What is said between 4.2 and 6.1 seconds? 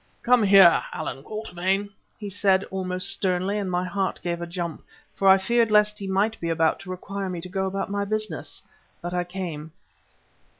gave a jump, for I feared lest he